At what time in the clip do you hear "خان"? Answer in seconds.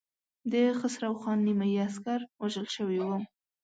1.21-1.39